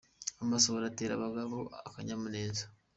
[0.43, 1.49] Amasohoro atera abagore
[1.87, 2.63] akanyamuneza